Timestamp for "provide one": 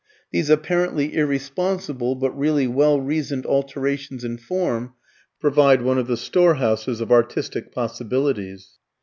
5.39-5.99